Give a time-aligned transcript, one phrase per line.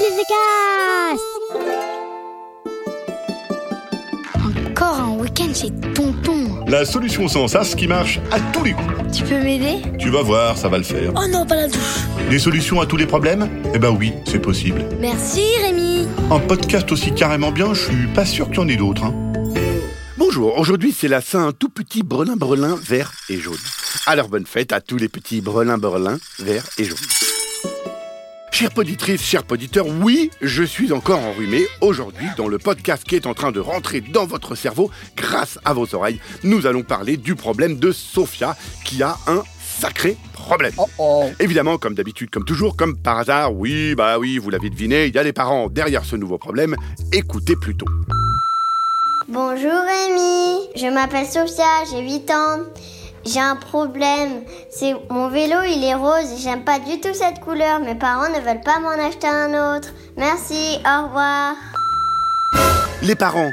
[0.00, 1.20] Cast
[4.70, 6.64] Encore un week-end chez Tonton.
[6.66, 8.88] La solution sans sas qui marche à tous les coups.
[9.14, 9.82] Tu peux m'aider?
[9.98, 11.12] Tu vas voir, ça va le faire.
[11.16, 12.06] Oh non, pas la douche.
[12.30, 13.50] Des solutions à tous les problèmes?
[13.74, 14.86] Eh ben oui, c'est possible.
[15.00, 16.08] Merci Rémi.
[16.30, 19.04] Un podcast aussi carrément bien, je suis pas sûr qu'il y en ait d'autres.
[19.04, 19.14] Hein.
[20.16, 23.58] Bonjour, aujourd'hui c'est la Saint tout petit brelin brelin vert et jaune.
[24.06, 25.78] Alors bonne fête à tous les petits brelins
[26.38, 26.96] verts et jaunes.
[28.60, 31.66] Chère poditrice, chers poditeurs, oui, je suis encore enrhumé.
[31.80, 35.72] Aujourd'hui, dans le podcast qui est en train de rentrer dans votre cerveau, grâce à
[35.72, 39.44] vos oreilles, nous allons parler du problème de Sophia, qui a un
[39.80, 40.74] sacré problème.
[41.38, 45.14] Évidemment, comme d'habitude, comme toujours, comme par hasard, oui, bah oui, vous l'avez deviné, il
[45.14, 46.76] y a des parents derrière ce nouveau problème.
[47.14, 47.86] Écoutez plutôt.
[49.26, 52.58] Bonjour Rémi, je m'appelle Sophia, j'ai 8 ans.
[53.24, 57.80] J'ai un problème, c'est mon vélo il est rose j'aime pas du tout cette couleur.
[57.80, 59.88] Mes parents ne veulent pas m'en acheter un autre.
[60.16, 61.54] Merci, au revoir.
[63.02, 63.50] Les parents,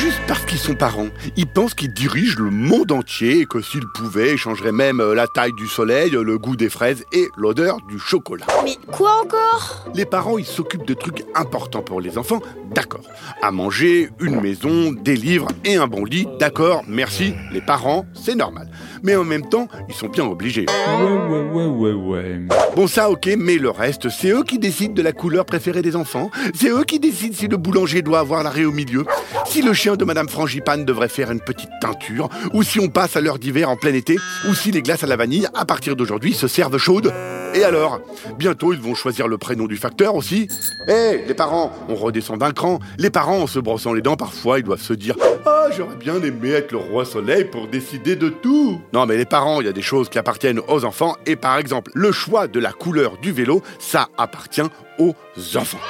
[0.00, 3.86] juste parce qu'ils sont parents, ils pensent qu'ils dirigent le monde entier et que s'ils
[3.86, 7.76] pouvaient, ils changeraient même euh, la taille du soleil, le goût des fraises et l'odeur
[7.86, 8.46] du chocolat.
[8.64, 9.86] Mais quoi encore?
[9.94, 12.40] Les parents, ils s'occupent de trucs importants pour les enfants,
[12.74, 13.04] d'accord.
[13.42, 17.34] À manger, une maison, des livres et un bon lit, d'accord, merci.
[17.52, 18.70] Les parents, c'est normal.
[19.02, 20.64] Mais en même temps, ils sont bien obligés.
[20.98, 22.40] Ouais, ouais, ouais, ouais, ouais.
[22.74, 25.96] Bon, ça, ok, mais le reste, c'est eux qui décident de la couleur préférée des
[25.96, 26.30] enfants.
[26.54, 29.04] C'est eux qui décident si le boulanger doit avoir la raie au milieu,
[29.44, 33.16] si le chien de Madame Frangipane devrait faire une petite teinture, ou si on passe
[33.16, 34.16] à l'heure d'hiver en plein été,
[34.48, 37.12] ou si les glaces à la vanille, à partir d'aujourd'hui, se servent chaudes.
[37.54, 38.00] Et alors?
[38.38, 40.48] Bientôt, ils vont choisir le prénom du facteur aussi.
[40.88, 42.78] Eh, les parents, on redescend d'un cran.
[42.98, 46.22] Les parents, en se brossant les dents, parfois, ils doivent se dire Ah, j'aurais bien
[46.22, 48.80] aimé être le roi soleil pour décider de tout.
[48.92, 51.16] Non, mais les parents, il y a des choses qui appartiennent aux enfants.
[51.26, 54.62] Et par exemple, le choix de la couleur du vélo, ça appartient
[54.98, 55.14] aux
[55.56, 55.80] enfants.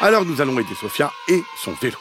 [0.00, 1.98] Alors, nous allons aider Sophia et son vélo.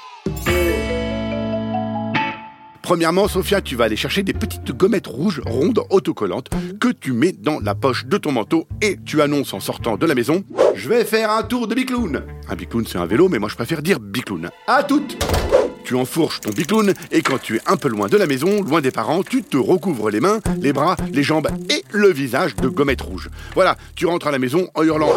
[2.90, 7.34] Premièrement, Sophia, tu vas aller chercher des petites gommettes rouges rondes autocollantes que tu mets
[7.34, 10.90] dans la poche de ton manteau et tu annonces en sortant de la maison Je
[10.90, 12.24] vais faire un tour de bicloun.
[12.50, 14.50] Un bicloun, c'est un vélo, mais moi je préfère dire bicloun.
[14.66, 15.24] À toutes
[15.84, 18.82] tu enfourches ton bicloun et quand tu es un peu loin de la maison, loin
[18.82, 22.70] des parents, tu te recouvres les mains, les bras, les jambes et le visage de
[22.70, 23.30] gommettes rouges.
[23.54, 25.14] Voilà, tu rentres à la maison en hurlant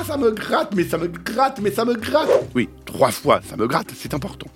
[0.00, 2.30] Ah, ça me gratte, mais ça me gratte, mais ça me gratte.
[2.54, 4.46] Oui, trois fois, ça me gratte, c'est important.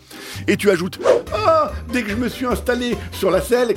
[0.49, 0.99] Et tu ajoutes
[1.34, 3.75] Ah, dès que je me suis installé sur la selle,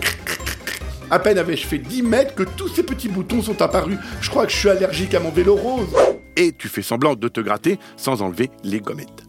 [1.11, 3.97] à peine avais-je fait 10 mètres que tous ces petits boutons sont apparus.
[4.22, 5.89] Je crois que je suis allergique à mon vélo rose.
[6.38, 9.25] Et tu fais semblant de te gratter sans enlever les gommettes.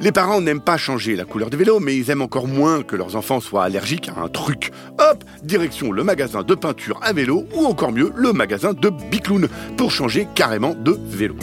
[0.00, 2.94] Les parents n'aiment pas changer la couleur du vélo, mais ils aiment encore moins que
[2.94, 4.70] leurs enfants soient allergiques à un truc.
[4.98, 9.48] Hop, direction le magasin de peinture à vélo, ou encore mieux, le magasin de Bicloun,
[9.76, 11.34] pour changer carrément de vélo.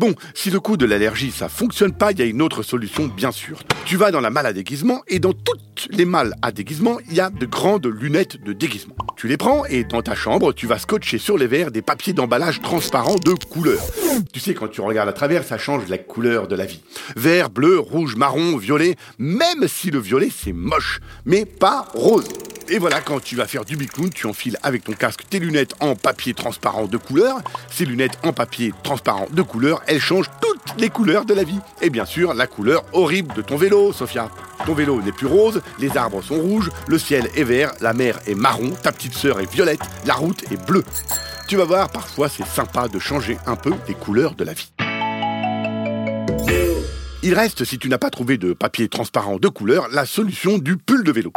[0.00, 3.06] Bon, si le coup de l'allergie ça fonctionne pas, il y a une autre solution
[3.06, 3.62] bien sûr.
[3.84, 7.14] Tu vas dans la malle à déguisement et dans toutes les malles à déguisement, il
[7.14, 8.94] y a de grandes lunettes de déguisement.
[9.16, 12.14] Tu les prends et dans ta chambre, tu vas scotcher sur les verres des papiers
[12.14, 13.82] d'emballage transparents de couleur.
[14.32, 16.80] Tu sais, quand tu regardes à travers, ça change la couleur de la vie.
[17.16, 22.28] Vert, bleu, rouge, marron, violet, même si le violet c'est moche, mais pas rose.
[22.72, 25.74] Et voilà, quand tu vas faire du bicloun, tu enfiles avec ton casque tes lunettes
[25.80, 27.40] en papier transparent de couleur.
[27.68, 31.58] Ces lunettes en papier transparent de couleur, elles changent toutes les couleurs de la vie.
[31.82, 34.30] Et bien sûr, la couleur horrible de ton vélo, Sophia.
[34.66, 38.20] Ton vélo n'est plus rose, les arbres sont rouges, le ciel est vert, la mer
[38.28, 40.84] est marron, ta petite sœur est violette, la route est bleue.
[41.48, 44.70] Tu vas voir, parfois c'est sympa de changer un peu les couleurs de la vie.
[47.24, 50.76] Il reste, si tu n'as pas trouvé de papier transparent de couleur, la solution du
[50.76, 51.32] pull de vélo.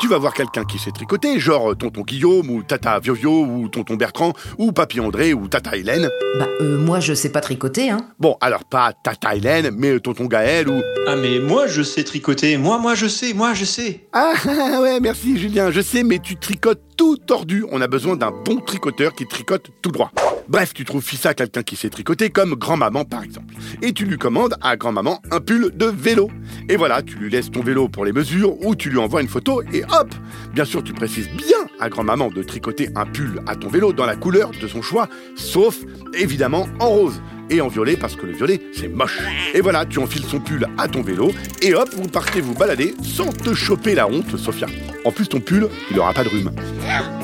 [0.00, 3.94] Tu vas voir quelqu'un qui sait tricoter, genre tonton Guillaume ou tata Vio-Vio ou tonton
[3.94, 6.08] Bertrand ou papy André ou tata Hélène.
[6.38, 7.98] Bah, euh, moi, je sais pas tricoter, hein.
[8.18, 10.80] Bon, alors pas tata Hélène, mais tonton Gaël ou...
[11.06, 14.06] Ah mais moi je sais tricoter, moi moi je sais, moi je sais.
[14.12, 14.34] Ah
[14.80, 17.64] ouais, merci Julien, je sais, mais tu tricotes tout tordu.
[17.72, 20.12] On a besoin d'un bon tricoteur qui tricote tout droit.
[20.48, 23.54] Bref, tu trouves fils quelqu'un qui sait tricoter, comme grand-maman par exemple.
[23.80, 26.30] Et tu lui commandes à grand-maman un pull de vélo.
[26.68, 29.28] Et voilà, tu lui laisses ton vélo pour les mesures ou tu lui envoies une
[29.28, 30.14] photo et hop
[30.52, 34.06] Bien sûr, tu précises bien à grand-maman de tricoter un pull à ton vélo dans
[34.06, 35.78] la couleur de son choix, sauf
[36.14, 39.18] évidemment en rose et en violet parce que le violet c'est moche.
[39.54, 42.94] Et voilà, tu enfiles son pull à ton vélo et hop, vous partez vous balader
[43.02, 44.66] sans te choper la honte, Sophia.
[45.04, 46.52] En plus, ton pull, il aura pas de rhume.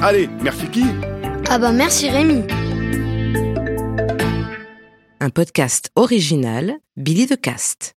[0.03, 0.85] Allez, merci qui
[1.49, 2.43] Ah bah merci Rémi.
[5.29, 7.93] Un podcast original, Billy de Cast.